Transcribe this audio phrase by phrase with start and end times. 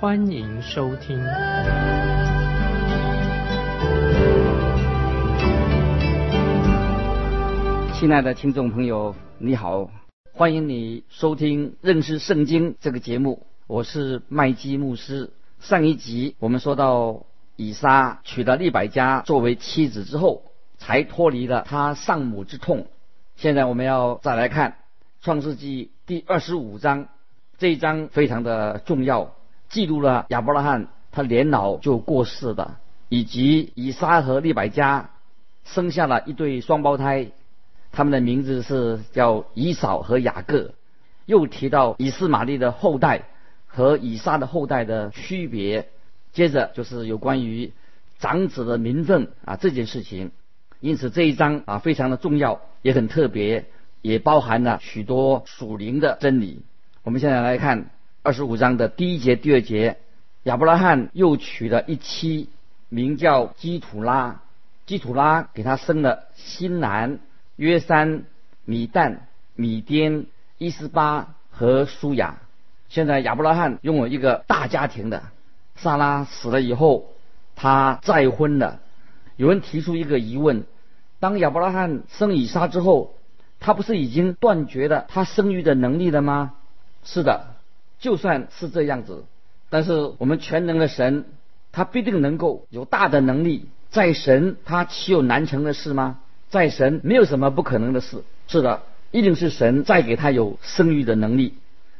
[0.00, 1.22] 欢迎收听。
[7.92, 9.90] 亲爱的听众朋友，你好，
[10.32, 15.28] 欢迎你收听认识圣经这个节目，我是麦基牧师。
[15.58, 17.26] 上一集我们说到
[17.56, 20.44] 以撒娶了利百加作为妻子之后。
[20.78, 22.86] 才脱离了他丧母之痛。
[23.36, 24.70] 现在我们要再来看
[25.20, 27.08] 《创世纪》第二十五章，
[27.58, 29.34] 这一章非常的重要，
[29.70, 32.76] 记录了亚伯拉罕他年老就过世的，
[33.08, 35.10] 以及以撒和利百加
[35.64, 37.28] 生下了一对双胞胎，
[37.92, 40.72] 他们的名字是叫以扫和雅各。
[41.26, 43.22] 又提到以斯玛利的后代
[43.66, 45.88] 和以撒的后代的区别。
[46.32, 47.72] 接着就是有关于
[48.18, 50.32] 长子的名分啊这件事情。
[50.80, 53.66] 因此这一章啊非常的重要，也很特别，
[54.02, 56.62] 也包含了许多属灵的真理。
[57.02, 57.90] 我们现在来看
[58.22, 59.96] 二十五章的第一节、第二节。
[60.42, 62.50] 亚伯拉罕又娶了一妻，
[62.90, 64.42] 名叫基土拉。
[64.84, 67.18] 基土拉给他生了新兰、
[67.56, 68.24] 约山、
[68.66, 69.20] 米旦、
[69.54, 70.26] 米颠、
[70.58, 72.40] 伊斯巴和舒雅。
[72.90, 75.22] 现在亚伯拉罕拥有一个大家庭的。
[75.76, 77.06] 萨拉死了以后，
[77.56, 78.80] 他再婚了。
[79.36, 80.64] 有人提出一个疑问：
[81.20, 83.14] 当亚伯拉罕生以撒之后，
[83.60, 86.52] 他不是已经断绝了他生育的能力了吗？
[87.02, 87.54] 是的，
[88.00, 89.24] 就算是这样子，
[89.68, 91.26] 但是我们全能的神，
[91.70, 93.66] 他必定能够有大的能力。
[93.90, 96.20] 在神，他岂有难成的事吗？
[96.48, 98.24] 在神，没有什么不可能的事。
[98.48, 101.54] 是的，一定是神再给他有生育的能力。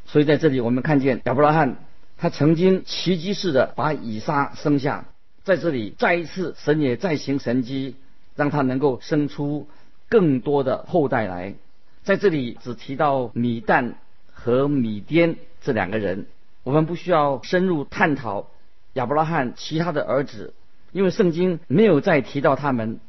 [0.07, 1.77] 所以在这里，我们看见亚伯拉罕，
[2.17, 5.05] 他曾经奇迹式的把以撒生下。
[5.45, 7.97] 在这里，再一次，神也再行神迹，
[8.37, 9.69] 让他能够生出
[10.09, 11.55] 更多的后代来。
[12.03, 13.95] 在这里，只提到米旦
[14.33, 16.27] 和米颠这两个人，
[16.63, 18.51] 我们不需要深入探讨
[18.95, 20.55] 亚伯拉罕其他的儿子，
[20.93, 23.01] 因为圣经没有再提到他们，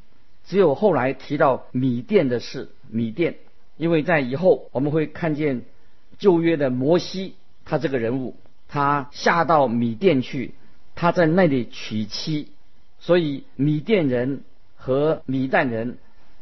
[0.45, 2.69] 只有后来提到米甸的事。
[2.90, 3.35] 米甸，
[3.78, 5.63] 因为在以后我们会看见
[6.17, 8.35] 旧约的摩西，他这个人物，
[8.67, 10.53] 他下到米甸去。
[10.94, 12.51] 他在那里娶妻，
[13.00, 14.44] 所以米甸人
[14.75, 15.97] 和米旦人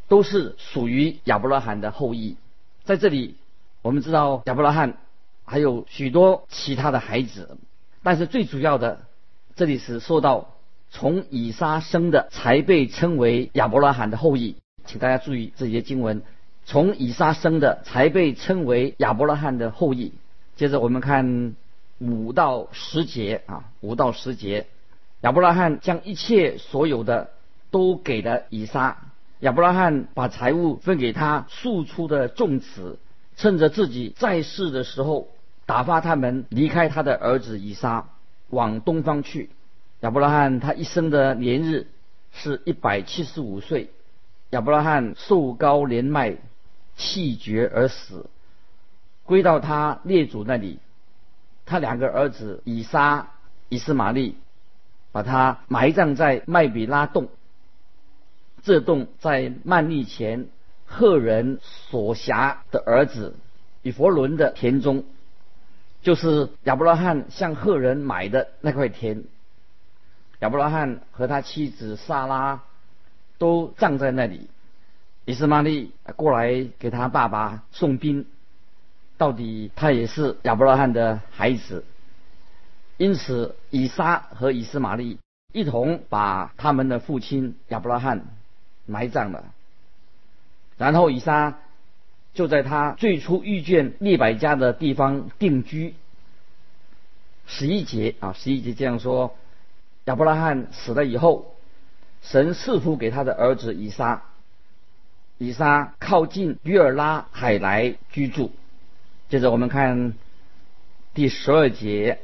[0.08, 2.36] 都是属于亚伯拉罕的后裔。
[2.84, 3.36] 在这里，
[3.84, 4.98] 我们知道亚伯拉罕
[5.50, 7.58] 还有许多其他的孩子，
[8.04, 9.02] 但是最主要的，
[9.56, 10.56] 这里是说到
[10.92, 14.58] 从以撒生的才被称为亚伯拉罕的后裔。
[14.86, 16.22] 请大家注意这些经文：
[16.66, 20.14] 从以撒生的才被称为亚伯拉罕的后裔。
[20.56, 21.56] 接着我们看。
[22.02, 24.68] 五到十节啊，五到十节，
[25.20, 27.32] 亚伯拉罕将一切所有的
[27.72, 29.00] 都给了以撒。
[29.42, 33.00] 亚伯拉罕把财物分给他庶出的众子，
[33.36, 35.28] 趁着自己在世的时候，
[35.70, 38.08] 打发他们离开他的儿子以撒，
[38.50, 39.52] 往东方去。
[40.00, 41.86] 亚伯拉罕他一生的年日
[42.32, 43.92] 是一百七十五岁。
[44.50, 46.38] 亚伯拉罕寿高年迈，
[46.98, 48.26] 气绝而死，
[49.26, 50.80] 归到他列祖那里。
[51.68, 53.28] 他两个儿子以撒、
[53.68, 54.38] 以斯玛利，
[55.12, 57.30] 把他埋葬在麦比拉洞。
[58.64, 60.48] 这洞在曼利前
[60.88, 63.36] 赫人所辖的儿子
[63.84, 65.04] 以弗伦的田中，
[66.02, 69.24] 就是亚伯拉罕向赫人买的那块田。
[70.40, 72.62] 亚伯拉罕和他妻子萨拉
[73.38, 74.50] 都葬在那里。
[75.26, 78.26] 以斯玛利过来给他爸爸送宾。
[79.18, 81.84] 到底他也是亚伯拉罕的孩子，
[82.96, 85.20] 因此以撒和以斯玛利
[85.52, 88.28] 一同把他们的父亲亚伯拉罕
[88.86, 89.44] 埋葬了。
[90.78, 91.58] 然后以撒
[92.34, 95.96] 就在他最初遇见利百加的地方定居。
[97.48, 99.36] 十一节啊，十一节这样说：
[100.06, 101.56] 亚伯拉罕死了以后，
[102.22, 104.24] 神赐福给他的儿子以撒。
[105.38, 108.52] 以撒靠近约尔拉海来居住。
[109.30, 110.14] 接着我们看
[111.14, 112.20] 第十二节，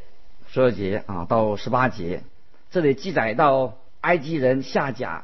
[0.49, 2.23] 十二节啊到十八节，
[2.71, 5.23] 这里记载到埃及人夏甲，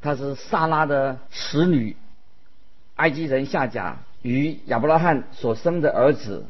[0.00, 1.96] 他是萨拉的使女。
[2.96, 6.46] 埃及人夏甲与亚伯拉罕所生的儿子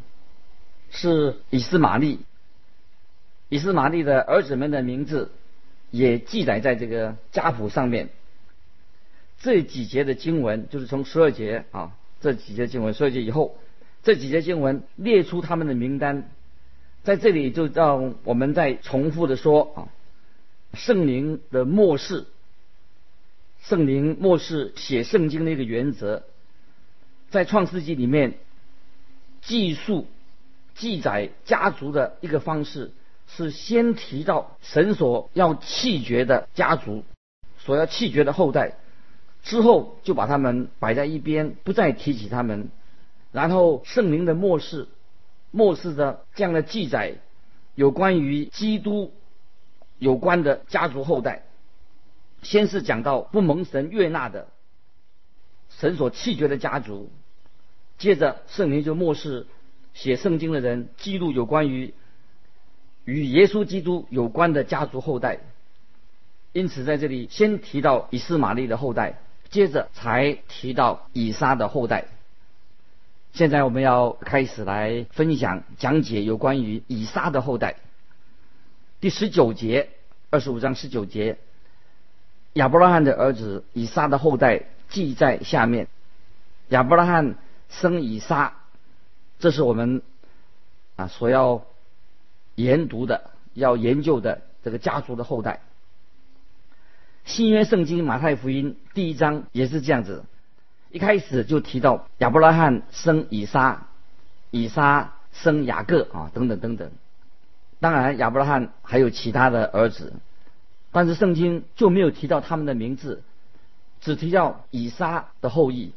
[0.90, 2.20] 是以斯玛利。
[3.48, 5.30] 以斯玛利的儿子们的名字
[5.90, 8.08] 也记载在这个家谱上面。
[9.40, 13.58] 这几节的经文就是从十二节啊，这几节经文十二节以后，
[14.02, 16.30] 这几节经文列出他们的名单，
[17.02, 19.78] 在这里就让我们再重复的说啊，
[20.74, 22.26] 圣灵的末世，
[23.62, 26.22] 圣灵末世写圣经的一个原则，
[27.32, 28.34] 在创世纪里面
[29.40, 30.06] 记述
[30.74, 32.92] 记载家族的一个方式，
[33.26, 37.04] 是先提到神所要弃绝的家族，
[37.58, 38.74] 所要弃绝的后代。
[39.42, 42.68] 之后就把他们摆在一边，不再提起他们。
[43.32, 44.86] 然后圣灵的末世，
[45.50, 47.14] 末世的这样的记载，
[47.74, 49.14] 有关于基督
[49.98, 51.44] 有关的家族后代。
[52.42, 54.48] 先是讲到不蒙神悦纳的
[55.70, 57.10] 神所弃绝的家族，
[58.02, 59.46] 接着圣灵就末世
[59.94, 61.94] 写圣经的人记录有关于
[63.04, 65.38] 与耶稣基督有关的家族后代。
[66.52, 69.20] 因此在这里先提到以斯玛利的后代。
[69.50, 72.06] 接着才提到以撒的后代。
[73.34, 77.76] 现在我们要开始来分享讲解有关于以撒的后代。
[78.98, 79.90] 第十九节，
[80.30, 81.36] 二十五章十九节，
[82.54, 85.86] 亚伯拉罕的儿子以撒的后代记在下面。
[86.70, 87.34] 亚伯拉罕
[87.80, 88.54] 生以撒，
[89.38, 90.02] 这是我们
[90.96, 91.64] 啊所要
[92.54, 95.60] 研读的、要研究的这个家族的后代。
[97.24, 100.24] 新约圣经马太福音第一章也是这样子，
[100.90, 103.86] 一开始就提到亚伯拉罕生以撒，
[104.50, 106.90] 以撒生雅各啊，等等等等。
[107.80, 110.12] 当然亚伯拉罕还有其他的儿子，
[110.90, 113.22] 但是圣经就没有提到他们的名字，
[114.00, 115.92] 只提到以撒的后裔。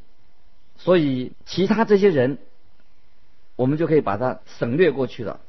[0.77, 2.37] 所以其他这些人，
[3.55, 5.39] 我们就可以把它省略过去了，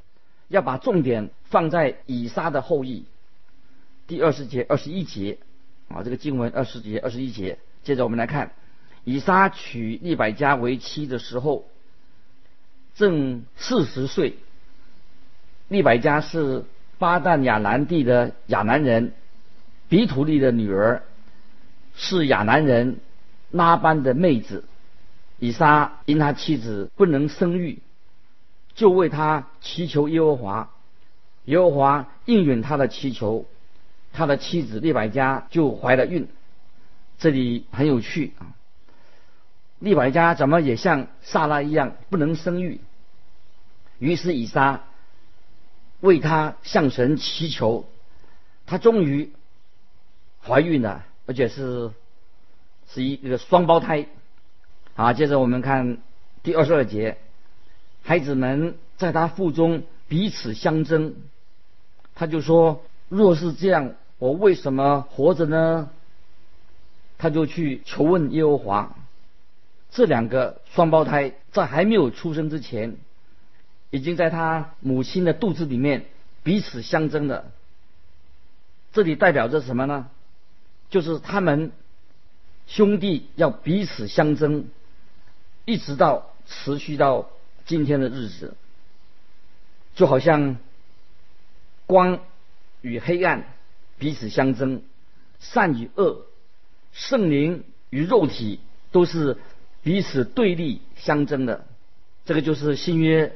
[0.49, 3.05] 要把重点放在以撒的后裔。
[4.07, 5.39] 第二十节、二十一节。
[5.89, 8.51] 啊，这个经文二十节、二十一节，接着我们来看，
[9.05, 11.65] 以撒娶利百加为妻的时候，
[12.97, 14.35] 正四十岁。
[15.69, 16.65] 利百加是
[16.99, 19.13] 巴旦亚兰地的亚南人，
[19.89, 21.05] 比土利的女儿，
[21.95, 22.99] 是亚南人
[23.53, 24.65] 拉班的妹子。
[25.39, 27.81] 以撒因他妻子不能生育，
[28.75, 30.71] 就为他祈求耶和华，
[31.45, 33.47] 耶和华应允他的祈求。
[34.13, 36.27] 他的妻子利百加就怀了孕，
[37.19, 38.57] 这里很有趣啊。
[39.79, 42.81] 利百加怎么也像萨拉一样不能生育？
[43.99, 44.85] 于是以撒
[46.01, 47.87] 为他向神祈求，
[48.65, 49.33] 他终于
[50.43, 51.91] 怀孕了，而且是
[52.89, 54.07] 是一个双胞胎。
[54.97, 55.99] 好，接着我们看
[56.43, 57.19] 第二十二节，
[58.03, 61.15] 孩子们在他腹中彼此相争，
[62.15, 63.95] 他就说：若是这样。
[64.19, 65.91] 我为什么活着呢？
[67.19, 68.97] 他就去求问耶和华。
[69.91, 72.97] 这两个双胞胎在还没有出生之前，
[73.91, 76.07] 已经在他母亲的肚子里面
[76.43, 77.53] 彼此相争了。
[78.95, 80.09] 这里代表着什么呢？
[80.89, 81.73] 就是他们
[82.67, 84.65] 兄弟要彼此相争，
[85.67, 87.29] 一直到持续到
[87.67, 88.57] 今天的日子，
[89.95, 90.57] 就好像
[91.85, 92.21] 光
[92.81, 93.45] 与黑暗。
[93.99, 94.83] 彼此相争，
[95.41, 96.27] 善与恶，
[96.93, 98.61] 圣灵与肉体
[98.93, 99.39] 都是
[99.83, 101.65] 彼此对立相争的。
[102.27, 103.35] 这个就是新约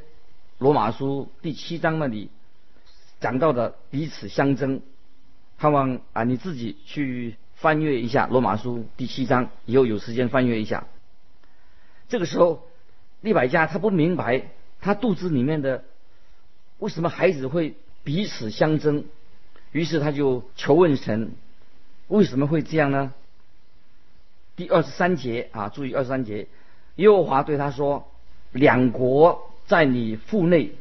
[0.59, 2.29] 罗马书第七章那里
[3.21, 4.83] 讲到的彼此相争。
[5.57, 10.87] 盼望啊，你自己去翻阅一下罗马书第七章，以后有时间翻阅一下。
[12.11, 12.69] 这个时候，
[13.23, 14.51] 利百加他不明白
[14.83, 15.85] 他肚子里面的
[16.79, 17.75] 为什么孩子会
[18.05, 19.05] 彼此相争。
[19.73, 21.31] 于是他就求问神，
[22.09, 23.15] 为什么会这样呢？
[24.57, 26.49] 第二十三节啊，注意二十三节，
[26.97, 28.11] 耶和华对他说
[28.51, 30.73] ：“两国在你腹内，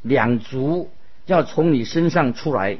[0.00, 0.90] 两族
[1.26, 2.78] 要从你身上出来，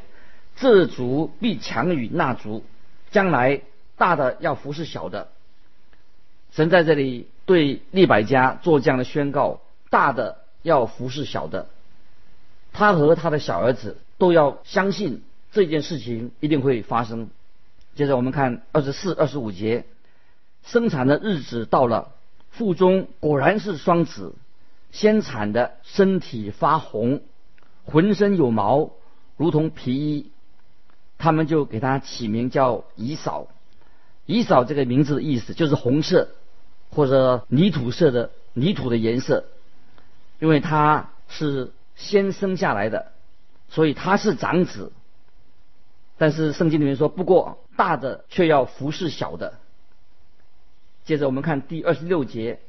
[0.56, 2.64] 这族必强于那族，
[3.10, 3.60] 将来
[3.98, 5.28] 大的要服侍小的。”
[6.52, 9.60] 神在这里对利百加做这样的宣告：
[9.90, 11.68] 大的要服侍小的，
[12.72, 15.22] 他和他的小儿子都要相信。
[15.52, 17.28] 这件事情一定会发生。
[17.94, 19.84] 接着我们看二十四、二十五节，
[20.64, 22.10] 生产的日子到了，
[22.50, 24.34] 腹中果然是双子，
[24.90, 27.20] 先产的身体发红，
[27.84, 28.90] 浑身有毛，
[29.36, 30.30] 如同皮衣。
[31.18, 33.46] 他们就给他起名叫以扫。
[34.26, 36.30] 以扫这个名字的意思就是红色
[36.94, 39.44] 或者泥土色的泥土的颜色，
[40.38, 43.12] 因为他是先生下来的，
[43.68, 44.92] 所以他是长子。
[46.16, 49.54] 但是圣经里面说，不过大的却要服侍小的。
[51.04, 52.60] 接着我们看第二十六节，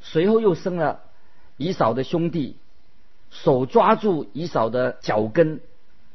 [0.00, 1.02] 随后又生了
[1.58, 2.56] 以扫的兄弟，
[3.30, 5.60] 手抓住以扫的脚跟，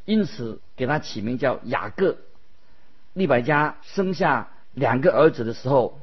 [0.05, 2.17] 因此给他起名叫雅各。
[3.13, 6.00] 利百加生下两个儿子的时候，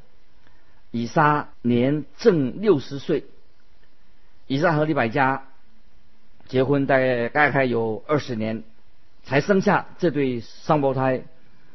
[0.90, 3.25] 以撒年正六十岁。
[4.47, 5.45] 以撒和利百加
[6.47, 8.64] 结婚大概大概有二十年。
[9.25, 11.25] 才生下这对双胞胎，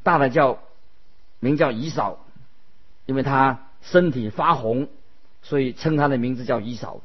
[0.02, 0.58] 大的叫
[1.40, 2.26] 名叫以扫，
[3.06, 4.88] 因为他身体发红，
[5.44, 7.02] 所以称他的名字叫以扫。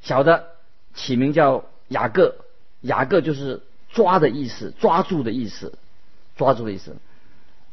[0.00, 0.48] 小的
[0.94, 2.34] 起名叫雅各，
[2.80, 5.78] 雅各就是抓的意思，抓住的意思，
[6.36, 6.96] 抓住的意思。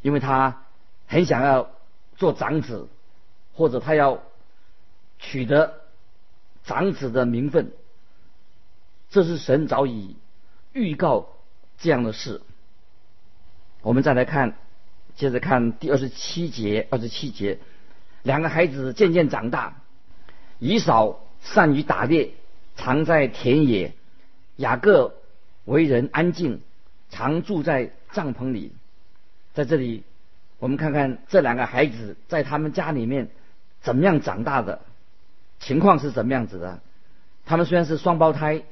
[0.04, 0.62] 因为他
[1.08, 1.72] 很想要
[2.16, 2.90] 做长子，
[3.60, 4.24] 或者他要
[5.20, 5.82] 取得
[6.64, 7.74] 长子的名分，
[9.10, 10.16] 这是神早已
[10.72, 11.28] 预告。
[11.78, 12.42] 这样的事，
[13.82, 14.56] 我们再来看，
[15.16, 16.88] 接着看第二十七节。
[16.90, 17.60] 二十七节，
[18.24, 19.82] 两个孩子渐渐长大，
[20.60, 22.32] 以扫善于打猎，
[22.78, 23.92] 常在田野；
[24.56, 25.16] 雅各
[25.66, 26.62] 为人安静，
[27.10, 28.72] 常住在帐篷里。
[29.54, 30.04] 在这里，
[30.60, 33.30] 我们看看这两个孩子在他们家里面
[33.82, 34.82] 怎么样长大的，
[35.60, 36.80] 情况是怎么样子的。
[37.46, 38.64] 他们虽然是双胞胎。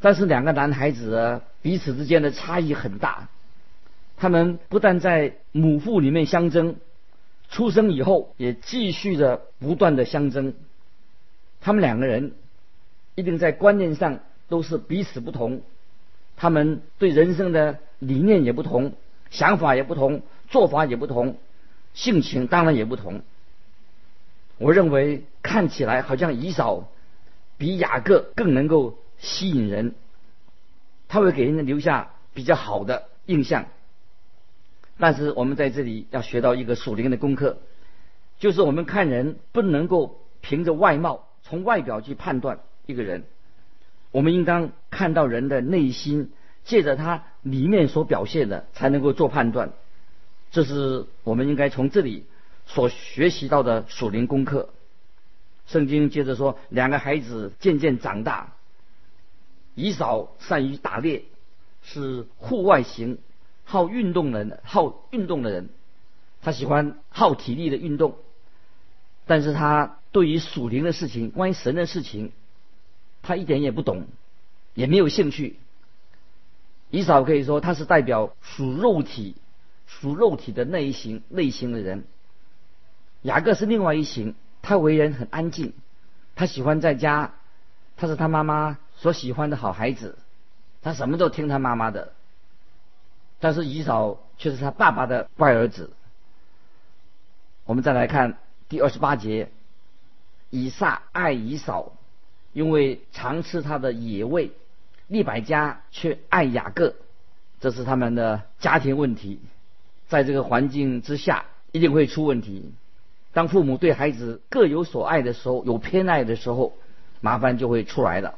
[0.00, 3.28] 但是两个男孩子彼此之间的差异很大，
[4.16, 6.76] 他们不但在母腹里面相争，
[7.50, 10.54] 出生以后也继续的不断的相争。
[11.60, 12.34] 他们两个人
[13.16, 15.62] 一定在观念上都是彼此不同，
[16.36, 18.92] 他们对人生的理念也不同，
[19.30, 21.38] 想法也不同，做法也不同，
[21.92, 23.22] 性情当然也不同。
[24.58, 26.88] 我认为看起来好像以扫
[27.56, 28.98] 比雅各更能够。
[29.20, 29.94] 吸引人，
[31.08, 33.66] 他会给人留下比较好的印象。
[34.96, 37.58] 但是我们在这里要学到一个属灵的功课，
[38.38, 43.24] 就是我们看人不能够凭着外貌，从外表去判断一个人。
[44.12, 46.30] 我们应当看到人的内心，
[46.62, 49.72] 借着他里面所表现的，才能够做判断。
[50.52, 52.24] 这是我们应该从这里
[52.68, 54.68] 所学习到的属灵功课。
[55.66, 58.54] 圣经接着说，两个孩子渐渐长大。
[59.74, 61.24] 以扫善于打猎，
[61.82, 63.18] 是户外型、
[63.64, 65.68] 好运动人、好运动的人。
[66.40, 68.16] 他喜欢耗体力的运动，
[69.26, 72.32] 但是他对于属灵的事情、关于神的事情，
[73.22, 74.06] 他一点也不懂，
[74.74, 75.56] 也没有兴趣。
[76.90, 79.36] 以扫可以说他是代表属肉体、
[79.86, 82.04] 属肉体的那一型类型的人。
[83.22, 85.72] 雅各是另外一型，他为人很安静，
[86.34, 87.34] 他喜欢在家，
[87.96, 88.78] 他是他妈妈。
[89.00, 90.18] 所喜欢的好孩子，
[90.82, 92.14] 他什么都听他妈妈的。
[93.38, 95.92] 但是以扫却是他爸爸的乖儿子。
[97.64, 99.52] 我们再来看第二十八节，
[100.50, 101.92] 以撒爱以扫，
[102.52, 104.50] 因为常吃他的野味；
[105.06, 106.96] 利百加却爱雅各，
[107.60, 109.40] 这是他们的家庭问题。
[110.08, 112.72] 在这个环境之下，一定会出问题。
[113.32, 116.72] 当父母对孩子各有所爱的时候，有偏爱的时候，
[117.20, 118.34] 麻烦就会出来了。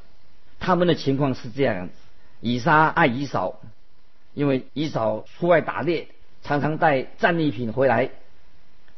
[0.59, 1.88] 他们的情况是这样：
[2.40, 3.61] 以撒爱以扫，
[4.35, 6.09] 因为以扫出外打猎，
[6.42, 8.11] 常常带战利品回来，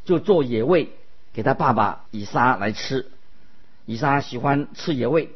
[0.04, 0.90] 就做野味
[1.32, 3.06] 给他爸爸以撒来吃。
[3.84, 5.30] 以撒喜欢吃野味，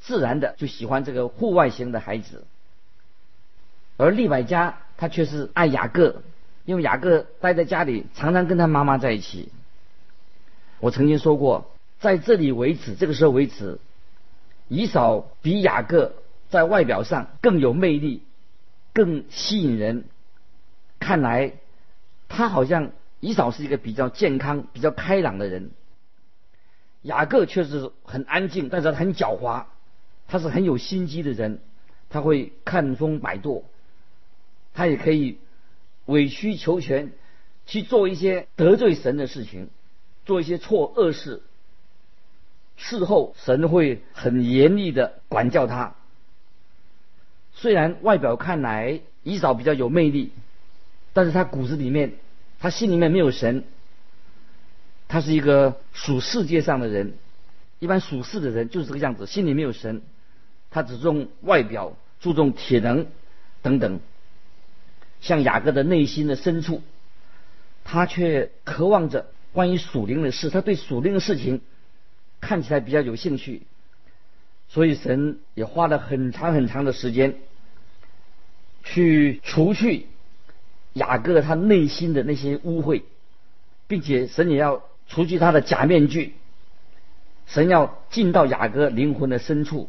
[0.00, 2.44] 自然的就喜欢这个户外型的孩子。
[3.96, 6.22] 而利百加他却是爱雅各，
[6.66, 9.48] 因为雅各待在家里，常常跟他妈妈在一起。
[10.80, 13.78] 我曾经说过，在这里为止，这个时候为止。
[14.68, 16.12] 以扫比雅各
[16.50, 18.22] 在外表上更有魅力，
[18.92, 20.04] 更吸引人。
[20.98, 21.52] 看来
[22.28, 25.70] 他好像以扫是一个比较健康、比较开朗的人。
[27.02, 29.64] 雅各却是很安静，但是他很狡猾。
[30.28, 31.60] 他是很有心机的人，
[32.10, 33.62] 他会看风摆舵，
[34.74, 35.38] 他也可以
[36.06, 37.12] 委曲求全，
[37.66, 39.68] 去做一些得罪神的事情，
[40.24, 41.42] 做一些错恶事。
[42.76, 45.94] 事后神会很严厉的管教他。
[47.54, 50.32] 虽然外表看来以扫比较有魅力，
[51.12, 52.12] 但是他骨子里面，
[52.60, 53.64] 他心里面没有神。
[55.08, 57.14] 他是一个属世界上的人，
[57.78, 60.02] 一般属世的人就是这个样子，心里没有神。
[60.70, 63.06] 他只重外表，注重体能
[63.62, 64.00] 等等。
[65.26, 66.82] 像雅各的内心的深处，
[67.84, 71.60] 他却渴望着关于属灵的事，他对属灵的事情。
[72.38, 73.62] 看起来比较有兴趣，
[74.68, 77.36] 所以神也花了很长很长的时间，
[78.84, 80.06] 去除去
[80.92, 83.02] 雅各他内心的那些污秽，
[83.88, 86.34] 并且神也要除去他的假面具。
[87.46, 89.88] 神要进到雅各灵魂的深处，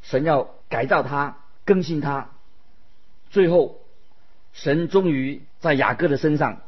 [0.00, 2.30] 神要改造他、更新他，
[3.30, 3.78] 最后，
[4.52, 6.60] 神终于在雅各的身上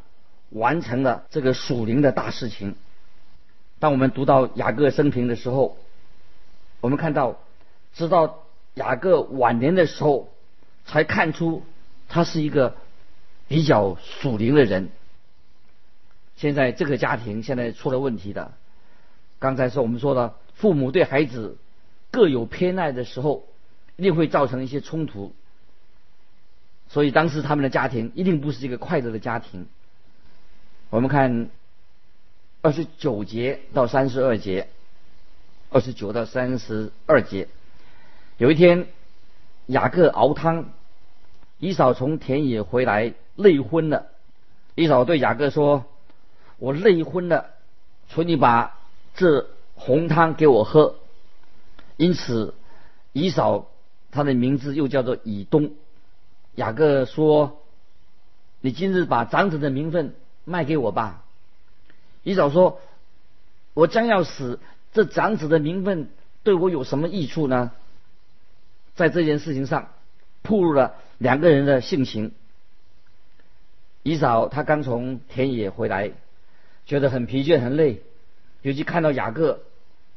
[0.51, 2.75] 完成了这个属灵的大事情。
[3.79, 5.77] 当我们读到雅各生平的时候，
[6.81, 7.39] 我们看到，
[7.95, 10.33] 直到雅各晚年的时候，
[10.85, 11.62] 才看出
[12.09, 12.77] 他是一个
[13.49, 14.91] 比较属灵的人。
[16.37, 18.53] 现在这个家庭现在出了问题的。
[19.39, 21.57] 刚才是我们说的，父母对孩子
[22.11, 23.47] 各有偏爱的时候，
[23.97, 25.35] 一定会造成一些冲突。
[26.93, 29.67] 所以当时他们的家庭一定不是一个快乐的家庭。
[30.91, 31.49] 我们看
[32.61, 34.69] 二十九节到三十二节，
[35.71, 37.49] 二十九到三十二节，
[38.37, 38.87] 有一天
[39.67, 40.67] 雅各熬汤，
[41.59, 44.07] 以扫从田野回来累昏了。
[44.77, 45.87] 以扫对雅各说
[46.59, 47.47] ：“我累昏了，
[48.09, 48.79] 求你把。”
[49.15, 50.95] 这红汤给我喝，
[51.99, 52.55] 因此
[53.13, 53.69] 以扫
[54.11, 55.73] 他的名字又叫做以东。
[56.55, 57.63] 雅各说
[58.61, 61.25] ：“你今日把长子的名分卖给我吧。”
[62.23, 62.81] 以扫说
[63.75, 64.61] ：“我将要死，
[64.93, 66.11] 这长子的名分
[66.43, 67.73] 对我有什么益处呢？”
[68.95, 69.89] 在这件事情上，
[70.43, 72.33] 暴露了两个人的性情。
[74.03, 76.13] 以扫他刚从田野回来，
[76.85, 78.03] 觉得很疲倦很累。
[78.61, 79.61] 尤其看到雅各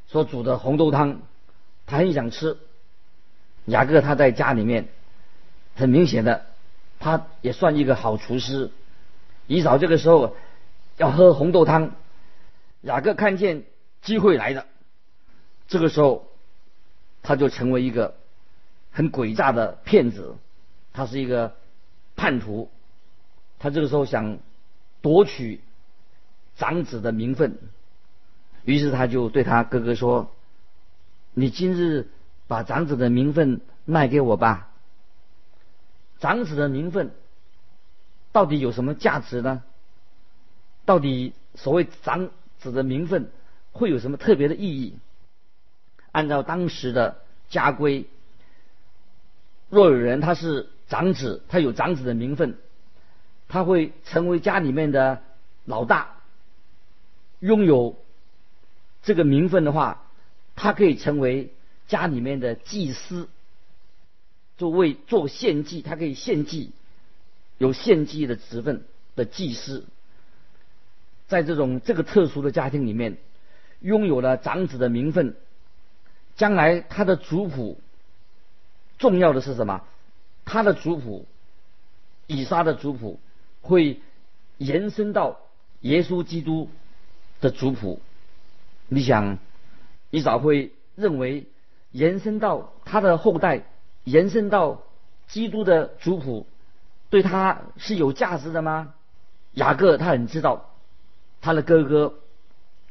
[0.07, 1.21] 所煮的红豆汤，
[1.85, 2.57] 他很想吃。
[3.65, 4.89] 雅各他在家里面，
[5.75, 6.45] 很明显的，
[6.99, 8.71] 他也算一个好厨师。
[9.47, 10.35] 以扫这个时候
[10.97, 11.91] 要喝红豆汤，
[12.81, 13.63] 雅各看见
[14.01, 14.65] 机会来了，
[15.67, 16.27] 这个时候
[17.21, 18.15] 他就成为一个
[18.91, 20.35] 很诡诈的骗子，
[20.93, 21.55] 他是一个
[22.15, 22.71] 叛徒，
[23.59, 24.39] 他这个时候想
[25.01, 25.61] 夺取
[26.55, 27.59] 长子的名分。
[28.63, 30.31] 于是他就对他哥哥说
[31.35, 32.07] ：“你今日
[32.47, 34.71] 把长子的名分卖给我吧。
[36.25, 37.11] 长子的名分
[38.31, 39.61] 到底有什么价值呢？
[40.83, 43.29] 到底所谓长子的名分
[43.73, 44.97] 会有什么特别的意义？
[46.11, 48.07] 按照当时的家规，
[49.69, 52.57] 若有人他是长子，他有长子的名分，
[53.47, 55.21] 他会成为家里面的
[55.65, 56.15] 老大，
[57.39, 57.95] 拥有。”
[59.03, 60.01] 这个名分的话，
[60.55, 61.53] 他可以成为
[61.87, 63.29] 家里面的祭司，
[64.57, 66.71] 就为做献祭，他可以献祭，
[67.57, 68.83] 有献祭的职分
[69.15, 69.85] 的祭司，
[71.27, 73.17] 在这种这个特殊的家庭里面，
[73.81, 75.35] 拥有了长子的名分，
[76.35, 77.79] 将来他的族谱
[78.97, 79.81] 重要的是什么？
[80.45, 81.25] 他的族谱，
[82.27, 83.19] 以撒的族谱
[83.61, 83.99] 会
[84.57, 85.39] 延伸到
[85.81, 86.69] 耶稣基督
[87.41, 87.99] 的族谱。
[88.87, 89.39] 你想，
[90.11, 91.47] 你早会认为
[91.91, 93.65] 延伸到他的后代，
[94.05, 94.81] 延伸到
[95.27, 96.47] 基督的族谱，
[97.09, 98.93] 对他是有价值的吗？
[99.51, 100.71] 雅各他很知道，
[101.41, 102.13] 他的哥哥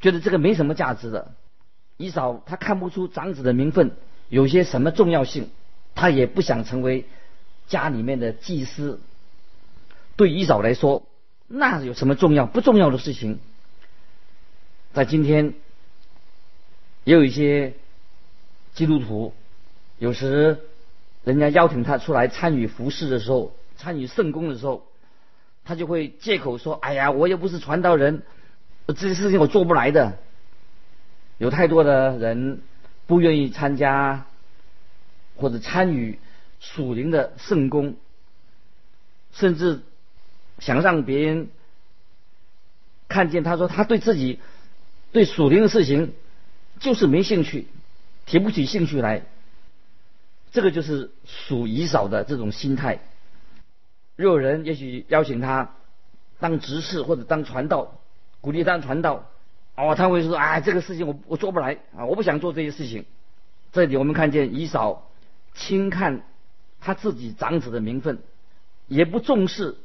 [0.00, 1.32] 觉得这个没什么价值的。
[1.96, 3.96] 以扫他看不出长子的名分
[4.28, 5.48] 有些什么重要性，
[5.94, 7.06] 他也不想成为
[7.68, 9.00] 家里面的祭司。
[10.16, 11.06] 对以扫来说，
[11.48, 13.38] 那有什么重要不重要的事情？
[14.92, 15.54] 在今天。
[17.06, 17.74] 也有一些
[18.72, 19.34] 基督徒，
[19.98, 20.66] 有时
[21.24, 24.86] 人家邀请他出来参与服饰的时候，参与圣公的时候，
[25.64, 28.22] 他就会借口说：“哎呀，我又不是传道人，
[28.86, 30.18] 这些事情我做不来的。”
[31.38, 32.60] 有太多的人
[33.06, 34.26] 不愿意参加
[35.36, 36.18] 或者参与
[36.60, 37.96] 属灵的圣公，
[39.32, 39.80] 甚至
[40.58, 41.48] 想让别人
[43.08, 44.38] 看见他说他对自己
[45.12, 46.12] 对属灵的事情。
[46.80, 47.68] 就是没兴趣，
[48.26, 49.22] 提不起兴趣来，
[50.54, 53.00] 这个就是属以少的这种心态。
[54.14, 55.74] 若有人也许邀请他
[56.38, 57.98] 当执事或者当传道，
[58.40, 59.28] 鼓励当传道，
[59.74, 63.04] 哦，他会说：“啊，这个事情我我做不来啊，我不想做这些事情。”
[63.72, 65.10] 这里我们看见以少
[65.54, 66.22] 轻看
[66.80, 68.22] 他自己长子的名分，
[68.86, 69.76] 也不重视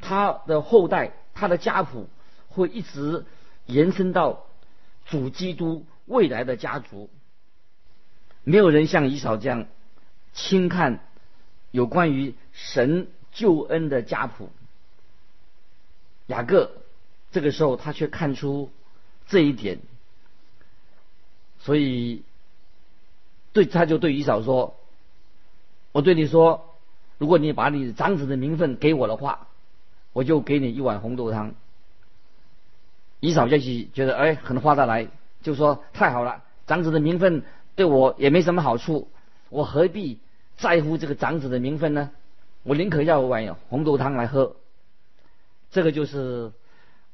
[0.00, 2.10] 他的后代，他的家谱
[2.50, 3.24] 会一直
[3.64, 4.44] 延伸到
[5.06, 5.86] 主基督。
[6.04, 7.08] 未来的家族，
[8.42, 9.64] 没有人像以扫这样
[10.34, 11.00] 轻看
[11.70, 14.50] 有关于神救恩的家谱。
[16.26, 16.70] 雅各
[17.32, 18.70] 这个时候他却看出
[19.26, 19.78] 这一点，
[21.60, 22.22] 所以
[23.52, 24.76] 对他就对以扫说
[25.92, 26.76] ：“我对你说，
[27.18, 29.48] 如果你把你长子的名分给我的话，
[30.12, 31.54] 我就给你一碗红豆汤。
[33.20, 35.08] 以扫就去觉得哎很划得来，
[35.42, 37.44] 就说太好了，长子的名分
[37.76, 39.08] 对我也没什么好处，
[39.54, 40.18] 我何必
[40.56, 42.10] 在乎这个长子的名分呢？
[42.64, 44.56] 我宁可要碗红豆汤来喝。
[45.70, 46.50] 这个就是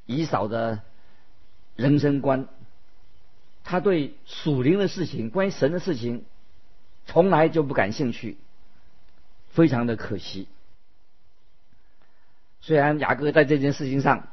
[0.06, 0.80] 以扫的
[1.76, 2.48] 人生观，
[3.62, 6.24] 他对属灵的事情、关于神的事情，
[7.04, 8.38] 从来就不感兴趣，
[9.50, 10.48] 非常的可惜。
[12.62, 14.28] 虽然雅各在这件事情上，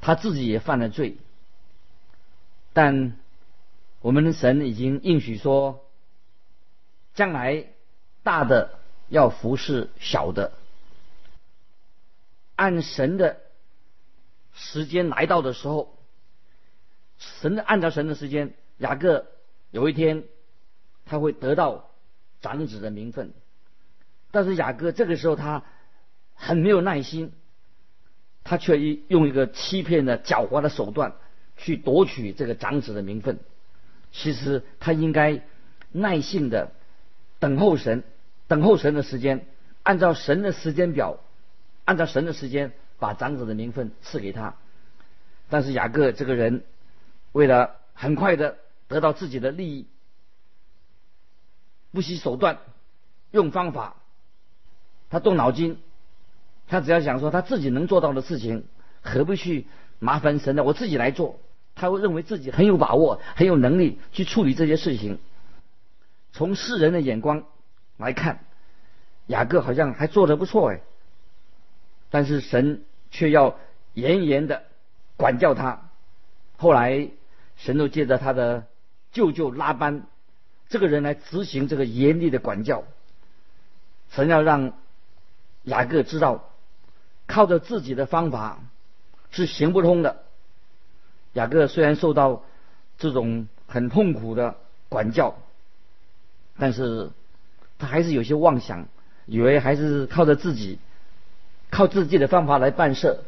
[0.00, 1.18] 他自己也犯了罪，
[2.72, 3.18] 但
[4.00, 5.84] 我们的神已经应许说，
[7.18, 7.64] 将来
[8.22, 8.78] 大的
[9.08, 10.52] 要服侍小的。
[12.54, 13.40] 按神的
[14.54, 15.98] 时间来到的时候，
[17.18, 19.26] 神的按照神的时间，雅各
[19.72, 20.22] 有一天
[21.06, 21.90] 他会得到
[22.40, 23.32] 长子的名分，
[24.30, 25.64] 但是雅各这个时候他
[26.36, 27.32] 很没有耐心，
[28.44, 31.16] 他却一用一个欺骗的狡猾的手段
[31.56, 33.40] 去夺取这个长子的名分。
[34.12, 35.42] 其实他应该
[35.90, 36.70] 耐心的
[37.38, 38.02] 等候神，
[38.46, 39.46] 等候神的时间，
[39.82, 41.18] 按照神的时间表。
[41.84, 44.56] 按照神的时间，把长子的名分赐给他。
[45.48, 46.62] 但是雅各这个人，
[47.32, 49.86] 为了很快的得到自己的利益，
[51.90, 52.58] 不惜手段，
[53.30, 53.96] 用方法，
[55.08, 55.78] 他动脑筋，
[56.66, 58.66] 他只要想说他自己能做到的事情，
[59.00, 59.66] 何必去
[59.98, 60.62] 麻烦神呢？
[60.64, 61.40] 我自己来做。
[61.74, 65.18] 他会认为自己很有把握，很有能力去处理这些事情。
[66.32, 67.44] 从世人的眼光
[67.96, 68.44] 来看，
[69.26, 70.80] 雅各好像还做得不错哎。
[72.10, 73.58] 但是神却要
[73.94, 74.64] 严严的
[75.16, 75.90] 管教他。
[76.56, 77.08] 后来
[77.56, 78.66] 神都借着他的
[79.12, 80.06] 舅舅拉班
[80.68, 82.84] 这个人来执行这个严厉的管教。
[84.10, 84.72] 神要让
[85.64, 86.48] 雅各知道，
[87.26, 88.60] 靠着自己的方法
[89.30, 90.22] 是行不通的。
[91.34, 92.42] 雅各虽然受到
[92.96, 94.56] 这种很痛苦的
[94.88, 95.36] 管教，
[96.58, 97.10] 但是
[97.78, 98.88] 他还是有些妄想，
[99.26, 100.78] 以为还是靠着自己。
[101.70, 103.18] 靠自己的方法来办事，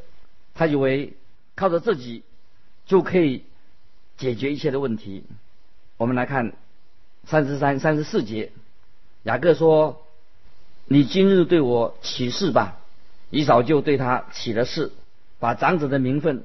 [0.55, 1.13] 他以为
[1.57, 2.23] 靠着自己
[2.87, 3.45] 就可以
[4.17, 5.25] 解决一切的问题。
[5.99, 6.55] 我们来看
[7.27, 8.51] 三十三、三十四节，
[9.25, 10.07] 雅各说
[10.89, 12.79] ：“你今日对我起誓吧。”
[13.29, 14.91] 以扫就对他起了誓，
[15.39, 16.45] 把长子的名分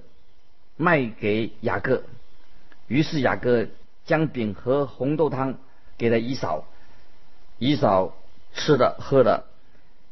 [0.75, 2.03] 卖给雅各。
[2.89, 3.67] 于是雅各
[4.05, 5.57] 将饼和红豆汤
[5.97, 6.67] 给了以扫，
[7.57, 8.15] 以扫
[8.53, 9.45] 吃的喝的，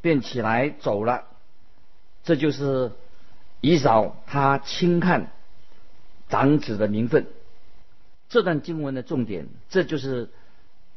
[0.01, 1.25] 便起来走了。
[2.23, 2.91] 这就是
[3.61, 5.31] 以扫他轻看
[6.29, 7.27] 长子的名分。
[8.29, 10.29] 这段经文的重点，这就是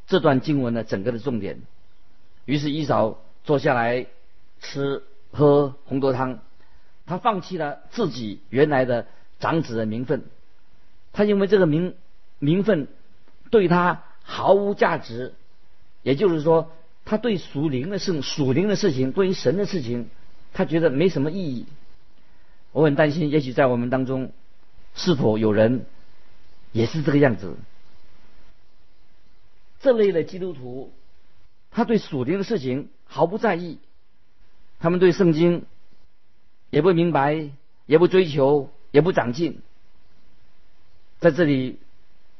[0.06, 1.60] 这段经文的整个的重点。
[2.44, 4.06] 于是以扫坐下来
[4.60, 6.38] 吃喝红豆汤，
[7.04, 9.06] 他放弃了自己原来的
[9.38, 10.24] 长子的名分。
[11.12, 11.94] 他因为这个名
[12.38, 12.88] 名分
[13.50, 15.34] 对他毫无价值，
[16.06, 16.70] 也就是说，
[17.04, 20.08] 他对属灵的事、属灵的事情，对于神的事情。
[20.52, 21.66] 他觉得没什么意义，
[22.70, 24.30] 我很担心，也许在我们当中，
[24.94, 25.84] 是否有人
[26.70, 27.56] 也是这个样子？
[29.80, 30.92] 这类的基督徒，
[31.72, 33.78] 他对属灵的事情毫不在意，
[34.78, 35.66] 他们对圣经
[36.70, 37.50] 也不明白，
[37.84, 39.60] 也不追求，也不长进。
[41.18, 41.80] 在这里，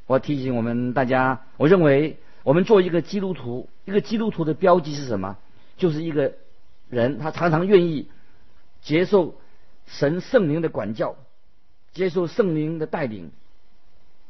[0.07, 5.37] 我提醒我们大家，我认为我们做一个基督徒，一个基督徒的标记是什么？
[5.77, 6.35] 就是一个。
[6.89, 8.09] 人他常常愿意
[8.81, 9.35] 接受
[9.87, 11.17] 神圣灵的管教，
[11.91, 13.33] 接受圣灵的带领。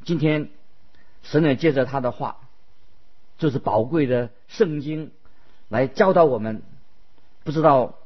[0.06, 0.48] 今天
[1.22, 2.38] 神也借着他的话，
[3.36, 5.10] 就是宝贵的圣经
[5.68, 6.62] 来教导我们。
[7.44, 7.96] 不知道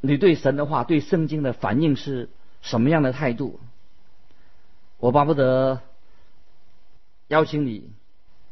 [0.00, 2.28] 你对神的话、对圣经的反应是
[2.60, 3.60] 什么样的态度？
[4.96, 5.80] 我巴不得
[7.28, 7.92] 邀请你，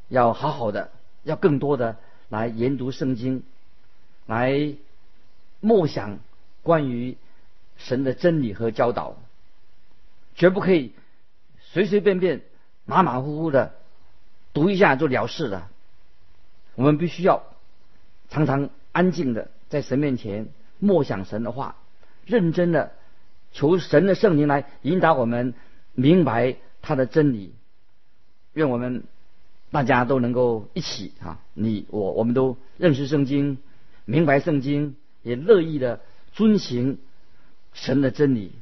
[0.09, 0.90] 要好好的，
[1.25, 1.97] 要更多的
[2.29, 3.42] 来研读圣经，
[4.27, 4.75] 来。
[5.59, 6.19] 默想
[6.62, 7.16] 关于
[7.79, 9.16] 神的真理和教导，
[10.37, 10.92] 绝不可以
[11.59, 12.42] 随随便便、
[12.85, 13.75] 马马虎虎的
[14.53, 15.69] 读一下就了事了。
[16.75, 17.42] 我们必须要
[18.29, 21.77] 常常安静的在神面前默想神的话，
[22.27, 22.92] 认真的
[23.53, 25.55] 求神的圣灵来引导我们
[25.95, 27.55] 明白他的真理。
[28.53, 29.05] 愿我们
[29.76, 33.58] 大家都能够一起啊，你我我们都认识圣经，
[34.06, 34.96] 明白圣经。
[35.22, 36.00] 也乐意的
[36.32, 36.98] 遵行
[37.74, 38.52] 神的真理。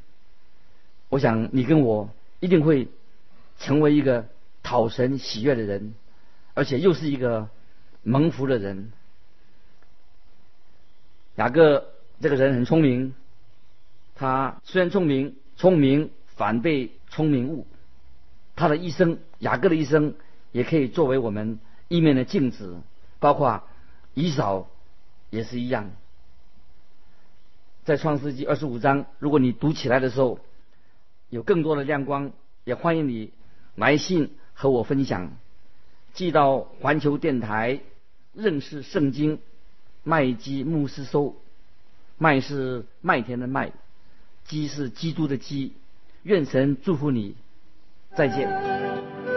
[1.11, 2.89] 我想你跟我一定会
[3.59, 4.27] 成为一个
[4.63, 5.95] 讨神喜悦的人，
[6.55, 7.49] 而且又是一个
[8.03, 8.91] 蒙福的人。
[11.37, 11.87] 雅各
[12.21, 13.15] 这个人很聪明，
[14.17, 17.67] 他虽然聪明，聪明反被聪明误。
[18.57, 20.15] 他的一生，雅各的一生，
[20.55, 22.79] 也可以作为我们一面的镜子，
[23.19, 23.65] 包括
[24.15, 24.69] 以扫
[25.29, 25.91] 也是一样。
[27.85, 30.39] 在创世纪二十五章，如果你读起来的时候
[31.29, 32.31] 有更多的亮光，
[32.63, 33.33] 也欢迎你
[33.75, 35.33] 来信和我分享，
[36.13, 37.81] 寄到环球电台
[38.33, 39.41] 认识圣经
[40.05, 41.35] 麦基牧师收。
[42.17, 43.73] 麦是麦田的麦，
[44.45, 45.73] 基是基督的基。
[46.23, 47.35] 愿神祝福你，
[48.15, 49.34] 再见。